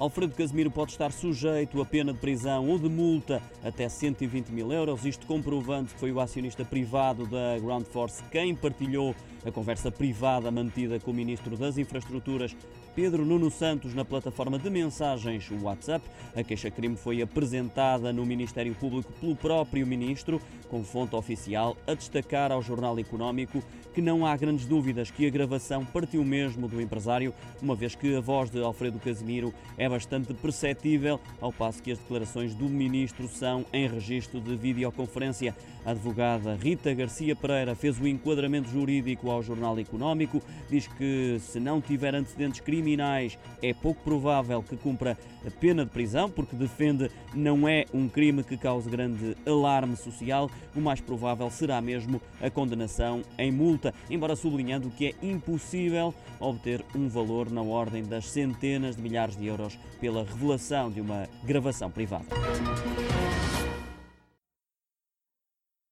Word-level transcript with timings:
Alfredo 0.00 0.34
Casemiro 0.34 0.70
pode 0.70 0.92
estar 0.92 1.12
sujeito 1.12 1.78
a 1.82 1.84
pena 1.84 2.10
de 2.14 2.18
prisão 2.18 2.66
ou 2.66 2.78
de 2.78 2.88
multa 2.88 3.42
até 3.62 3.86
120 3.86 4.48
mil 4.48 4.72
euros, 4.72 5.04
isto 5.04 5.26
comprovando 5.26 5.92
que 5.92 6.00
foi 6.00 6.10
o 6.10 6.18
acionista 6.18 6.64
privado 6.64 7.26
da 7.26 7.58
Ground 7.58 7.84
Force 7.84 8.22
quem 8.32 8.56
partilhou 8.56 9.14
a 9.44 9.50
conversa 9.50 9.90
privada 9.90 10.50
mantida 10.50 10.98
com 11.00 11.10
o 11.10 11.14
Ministro 11.14 11.56
das 11.56 11.78
Infraestruturas 11.78 12.56
Pedro 12.94 13.24
Nuno 13.24 13.50
Santos 13.50 13.94
na 13.94 14.04
plataforma 14.04 14.58
de 14.58 14.68
mensagens 14.68 15.48
WhatsApp. 15.62 16.04
A 16.34 16.42
queixa-crime 16.42 16.96
foi 16.96 17.22
apresentada 17.22 18.12
no 18.12 18.26
Ministério 18.26 18.74
Público 18.74 19.12
pelo 19.20 19.36
próprio 19.36 19.86
Ministro, 19.86 20.40
com 20.68 20.82
fonte 20.84 21.14
oficial, 21.14 21.76
a 21.86 21.94
destacar 21.94 22.52
ao 22.52 22.62
Jornal 22.62 22.98
Económico 22.98 23.62
que 23.94 24.00
não 24.00 24.24
há 24.24 24.36
grandes 24.36 24.66
dúvidas 24.66 25.10
que 25.10 25.26
a 25.26 25.30
gravação 25.30 25.84
partiu 25.84 26.24
mesmo 26.24 26.68
do 26.68 26.80
empresário, 26.80 27.34
uma 27.60 27.74
vez 27.74 27.94
que 27.94 28.14
a 28.14 28.20
voz 28.20 28.50
de 28.50 28.62
Alfredo 28.62 28.98
Casimiro 28.98 29.52
é 29.76 29.88
bastante 29.88 30.32
perceptível, 30.34 31.18
ao 31.40 31.52
passo 31.52 31.82
que 31.82 31.90
as 31.90 31.98
declarações 31.98 32.54
do 32.54 32.68
Ministro 32.68 33.28
são 33.28 33.64
em 33.72 33.88
registro 33.88 34.40
de 34.40 34.54
videoconferência. 34.56 35.54
A 35.84 35.90
advogada 35.90 36.54
Rita 36.54 36.92
Garcia 36.94 37.34
Pereira 37.34 37.74
fez 37.74 37.98
o 37.98 38.06
enquadramento 38.06 38.68
jurídico 38.68 39.29
ao 39.30 39.42
Jornal 39.42 39.78
Económico, 39.78 40.42
diz 40.68 40.86
que 40.86 41.38
se 41.40 41.60
não 41.60 41.80
tiver 41.80 42.14
antecedentes 42.14 42.60
criminais 42.60 43.38
é 43.62 43.72
pouco 43.72 44.02
provável 44.02 44.62
que 44.62 44.76
cumpra 44.76 45.16
a 45.46 45.50
pena 45.50 45.84
de 45.84 45.90
prisão, 45.90 46.30
porque 46.30 46.54
defende 46.54 47.10
não 47.34 47.68
é 47.68 47.86
um 47.92 48.08
crime 48.08 48.42
que 48.42 48.56
cause 48.56 48.88
grande 48.88 49.36
alarme 49.46 49.96
social, 49.96 50.50
o 50.74 50.80
mais 50.80 51.00
provável 51.00 51.50
será 51.50 51.80
mesmo 51.80 52.20
a 52.40 52.50
condenação 52.50 53.22
em 53.38 53.50
multa, 53.50 53.94
embora 54.08 54.36
sublinhando 54.36 54.90
que 54.90 55.06
é 55.06 55.14
impossível 55.22 56.14
obter 56.38 56.84
um 56.94 57.08
valor 57.08 57.50
na 57.50 57.62
ordem 57.62 58.02
das 58.02 58.26
centenas 58.26 58.96
de 58.96 59.02
milhares 59.02 59.36
de 59.36 59.46
euros 59.46 59.78
pela 60.00 60.24
revelação 60.24 60.90
de 60.90 61.00
uma 61.00 61.28
gravação 61.44 61.90
privada. 61.90 62.26